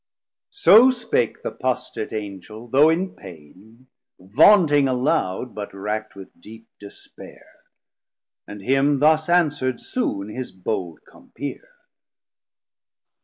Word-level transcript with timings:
So 0.55 0.89
spake 0.89 1.43
th' 1.43 1.53
Apostate 1.53 2.11
Angel, 2.11 2.67
though 2.67 2.89
in 2.89 3.13
pain, 3.15 3.85
Vaunting 4.19 4.87
aloud, 4.87 5.53
but 5.53 5.69
rackt 5.73 6.15
with 6.15 6.41
deep 6.41 6.67
despare: 6.81 7.45
And 8.47 8.63
him 8.63 8.97
thus 8.97 9.29
answer'd 9.29 9.79
soon 9.79 10.29
his 10.29 10.51
bold 10.51 11.01
Compeer. 11.07 11.69